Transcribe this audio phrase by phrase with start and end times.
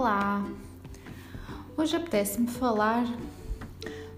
[0.00, 0.42] Olá!
[1.76, 3.04] Hoje apetece-me falar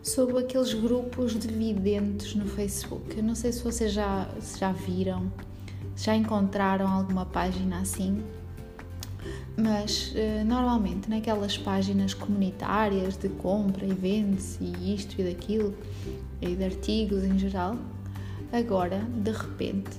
[0.00, 3.16] sobre aqueles grupos de videntes no Facebook.
[3.16, 5.32] Eu não sei se vocês já, se já viram,
[5.96, 8.22] já encontraram alguma página assim,
[9.56, 15.74] mas uh, normalmente naquelas páginas comunitárias de compra e vende-se e isto e daquilo,
[16.40, 17.76] e de artigos em geral,
[18.52, 19.90] agora de repente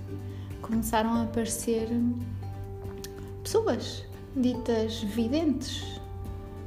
[0.61, 1.89] começaram a aparecer
[3.43, 5.83] pessoas ditas videntes.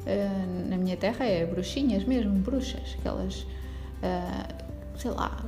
[0.07, 3.43] Uh, na minha terra é bruxinhas mesmo, bruxas, que elas,
[4.03, 5.45] uh, sei lá,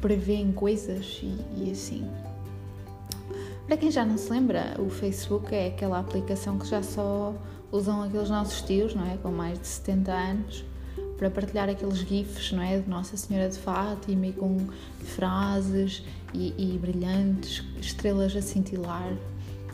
[0.00, 2.08] prevêem coisas e, e, assim.
[3.66, 7.34] Para quem já não se lembra, o Facebook é aquela aplicação que já só
[7.72, 9.16] usam aqueles nossos tios, não é?
[9.16, 10.64] Com mais de 70 anos,
[11.18, 12.78] para partilhar aqueles GIFs, não é?
[12.78, 14.68] De Nossa Senhora de Fátima e com
[15.00, 19.12] frases e, e brilhantes, estrelas a cintilar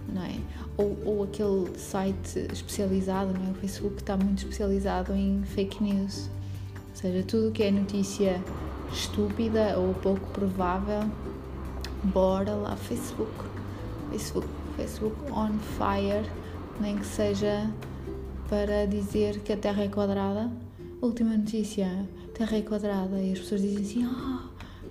[0.09, 0.39] não é?
[0.77, 3.51] Ou, ou aquele site especializado, não é?
[3.51, 6.31] O Facebook está muito especializado em fake news,
[6.75, 8.43] ou seja, tudo que é notícia
[8.93, 11.01] estúpida ou pouco provável,
[12.05, 13.33] bora lá, Facebook,
[14.11, 16.29] Facebook, Facebook on fire,
[16.81, 17.71] nem que seja
[18.49, 20.51] para dizer que a Terra é quadrada.
[21.01, 24.49] Última notícia, Terra é quadrada, e as pessoas dizem assim, ah,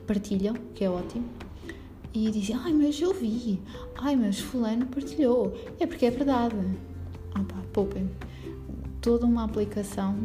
[0.08, 1.51] partilham, que é ótimo
[2.14, 3.62] e dizia, ai, mas eu vi,
[3.96, 6.56] ai, mas fulano partilhou, é porque é verdade.
[7.40, 8.10] Opa, poupem
[9.02, 10.16] toda uma aplicação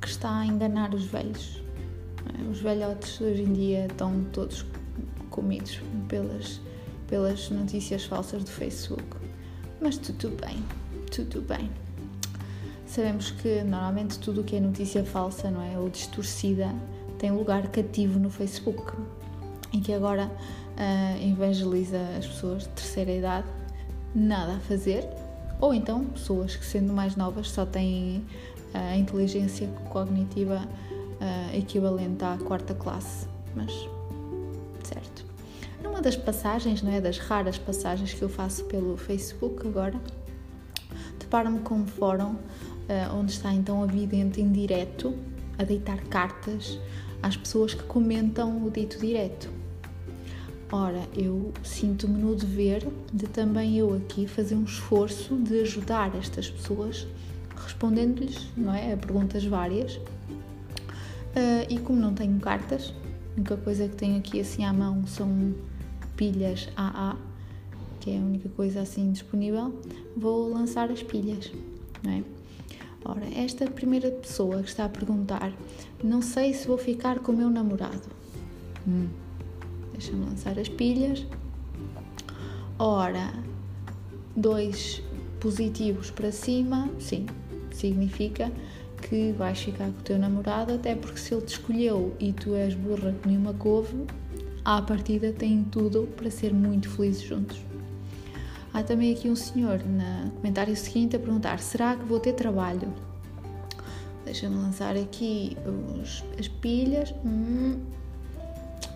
[0.00, 1.62] que está a enganar os velhos.
[2.38, 2.42] É?
[2.50, 4.64] Os velhotes hoje em dia estão todos
[5.30, 6.60] comidos pelas,
[7.06, 9.04] pelas notícias falsas do Facebook.
[9.80, 10.62] Mas tudo bem,
[11.10, 11.70] tudo bem.
[12.86, 16.74] Sabemos que normalmente tudo o que é notícia falsa, não é, ou distorcida,
[17.18, 18.92] tem lugar cativo no Facebook
[19.72, 23.46] e que agora uh, evangeliza as pessoas de terceira idade,
[24.14, 25.06] nada a fazer,
[25.60, 28.24] ou então pessoas que, sendo mais novas, só têm
[28.72, 30.62] a inteligência cognitiva
[31.20, 33.26] uh, equivalente à quarta classe.
[33.54, 33.72] Mas,
[34.84, 35.24] certo.
[35.82, 39.98] Numa das passagens, não é, das raras passagens que eu faço pelo Facebook agora,
[41.18, 45.14] deparo-me com um fórum uh, onde está então a vidente em direto
[45.58, 46.78] a deitar cartas
[47.22, 49.50] às pessoas que comentam o dito direto.
[50.70, 56.50] Ora, eu sinto-me no dever de também eu aqui fazer um esforço de ajudar estas
[56.50, 57.06] pessoas,
[57.56, 59.96] respondendo-lhes, não é, a perguntas várias.
[59.96, 62.92] Uh, e como não tenho cartas,
[63.34, 65.54] a única coisa que tenho aqui assim à mão são
[66.16, 67.16] pilhas AA,
[68.00, 69.74] que é a única coisa assim disponível,
[70.14, 71.50] vou lançar as pilhas,
[72.02, 72.37] não é?
[73.08, 75.52] Ora, esta primeira pessoa que está a perguntar,
[76.04, 78.08] não sei se vou ficar com o meu namorado.
[78.86, 79.08] Hum
[79.98, 81.26] Deixa-me lançar as pilhas.
[82.78, 83.32] Ora,
[84.36, 85.02] dois
[85.40, 87.26] positivos para cima, sim,
[87.72, 88.52] significa
[89.02, 92.54] que vais ficar com o teu namorado, até porque se ele te escolheu e tu
[92.54, 94.06] és burra que nenhuma couve,
[94.64, 97.58] à partida têm tudo para ser muito felizes juntos.
[98.72, 102.92] Há também aqui um senhor no comentário seguinte a perguntar: será que vou ter trabalho?
[104.24, 105.56] Deixa-me lançar aqui
[106.00, 107.14] os, as pilhas.
[107.24, 107.80] Hum,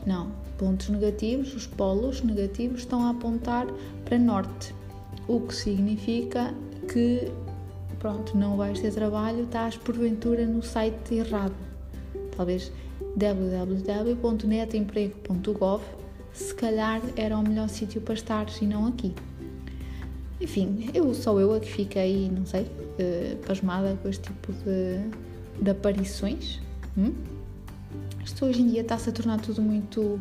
[0.06, 3.66] não, pontos negativos, os polos negativos estão a apontar
[4.04, 4.74] para norte,
[5.28, 6.52] o que significa
[6.92, 7.30] que
[7.98, 11.54] pronto, não vais ter trabalho, estás porventura no site errado.
[12.36, 12.72] Talvez
[13.16, 15.82] www.netemprego.gov
[16.32, 19.14] se calhar era o melhor sítio para estar e não aqui.
[20.42, 25.62] Enfim, eu sou eu a que fiquei, não sei, uh, pasmada com este tipo de,
[25.62, 26.60] de aparições.
[26.98, 27.14] Hum?
[28.24, 30.20] Isto hoje em dia está-se a tornar tudo muito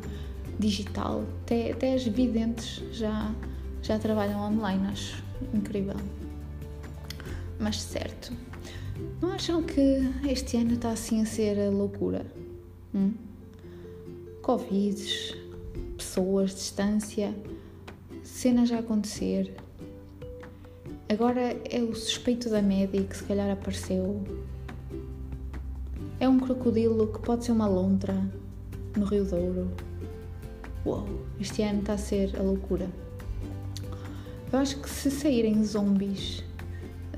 [0.60, 1.24] digital.
[1.42, 3.34] Até, até as videntes já,
[3.82, 5.24] já trabalham online, acho
[5.56, 5.96] incrível.
[7.60, 8.32] Mas certo,
[9.20, 12.28] não acham que este ano está assim a ser a loucura?
[12.94, 13.14] Hum?
[14.44, 15.04] Covid,
[15.98, 17.34] pessoas, distância,
[18.24, 19.52] cenas a acontecer.
[21.12, 24.24] Agora é o suspeito da média que se calhar apareceu
[26.22, 28.16] é um crocodilo que pode ser uma lontra
[28.96, 29.70] no Rio Douro.
[30.86, 31.06] Uou,
[31.38, 32.88] este ano está a ser a loucura.
[34.54, 36.46] Eu acho que se saírem zombies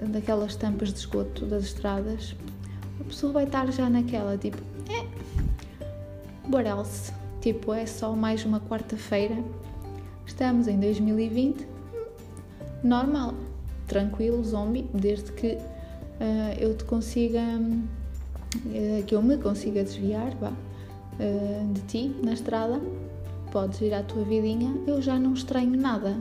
[0.09, 2.35] daquelas tampas de esgoto das estradas,
[2.99, 4.57] a pessoa vai estar já naquela, tipo,
[4.89, 5.05] é,
[6.51, 7.13] what else?
[7.41, 9.37] Tipo, é só mais uma quarta-feira,
[10.25, 11.67] estamos em 2020,
[12.83, 13.35] normal,
[13.87, 17.41] tranquilo, zombie, desde que uh, eu te consiga.
[18.71, 20.53] Eh, que eu me consiga desviar vá,
[21.19, 22.79] eh, de ti na estrada,
[23.51, 26.15] podes ir à tua vidinha, eu já não estranho nada.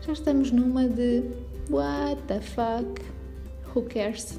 [0.00, 1.24] Já estamos numa de
[1.68, 3.02] what the fuck,
[3.74, 4.38] who cares?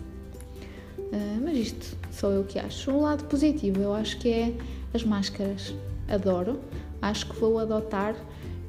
[0.98, 2.90] Uh, mas isto sou eu que acho.
[2.90, 4.54] Um lado positivo, eu acho que é
[4.94, 5.76] as máscaras.
[6.08, 6.60] Adoro.
[7.02, 8.18] Acho que vou adotar uh,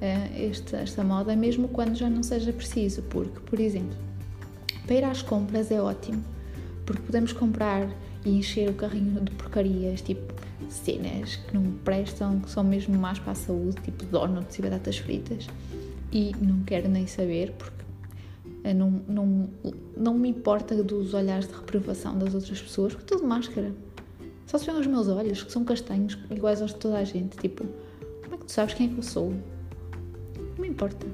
[0.05, 3.97] esta, esta moda mesmo quando já não seja preciso, porque, por exemplo,
[4.87, 6.25] para ir às compras é ótimo,
[6.85, 7.89] porque podemos comprar
[8.25, 10.33] e encher o carrinho de porcarias, tipo
[10.69, 14.99] cenas que não prestam, que são mesmo más para a saúde, tipo donuts e batatas
[14.99, 15.47] fritas,
[16.13, 17.83] e não quero nem saber, porque
[18.75, 19.49] não, não,
[19.97, 23.73] não me importa dos olhares de reprovação das outras pessoas, porque tudo máscara.
[24.47, 27.37] Só se vêem os meus olhos, que são castanhos, iguais aos de toda a gente,
[27.39, 27.65] tipo,
[28.23, 29.33] como é que tu sabes quem é que eu sou?
[30.55, 31.07] Não me importa.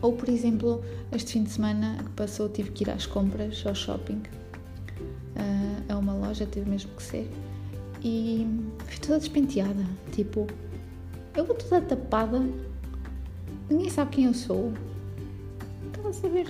[0.00, 0.82] Ou, por exemplo,
[1.12, 4.22] este fim de semana que passou, tive que ir às compras, ao shopping,
[5.36, 7.30] uh, a uma loja, teve mesmo que ser,
[8.02, 8.46] e
[8.84, 9.86] fui toda despenteada.
[10.12, 10.46] Tipo,
[11.36, 12.42] eu vou toda tapada,
[13.70, 14.72] ninguém sabe quem eu sou.
[15.86, 16.46] Estava a saber.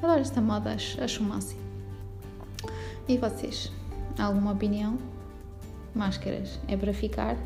[0.00, 1.60] Adoro esta moda, acho o máximo.
[3.08, 3.72] E vocês?
[4.18, 4.98] Alguma opinião?
[5.94, 7.36] Máscaras é para ficar?